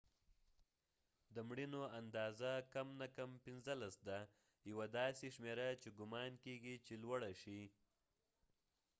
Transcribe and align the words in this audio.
د 1.33 1.35
مړینو 1.49 1.81
اندازه 1.99 2.51
کم 2.73 2.87
نه 3.01 3.07
کم 3.15 3.29
15 3.43 3.99
ده 4.07 4.19
یوه 4.69 4.85
داسې 4.97 5.25
شمیره 5.35 5.69
چې 5.81 5.89
ګمان 5.99 6.31
کېږی 6.43 6.75
چې 6.85 6.93
لوړه 7.03 7.31
شي 7.41 7.61